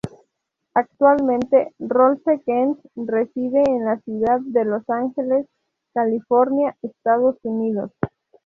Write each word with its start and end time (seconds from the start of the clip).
Actualmente 0.73 1.75
Rolfe 1.77 2.39
Kent 2.43 2.79
reside 2.95 3.61
en 3.67 3.85
la 3.85 3.99
ciudad 3.99 4.39
de 4.39 4.65
Los 4.65 4.81
Ángeles, 4.89 5.45
California, 5.93 6.75
Estados 6.81 7.35
Unidos. 7.43 7.91